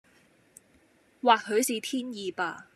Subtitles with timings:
[1.21, 2.69] 或許是天意吧！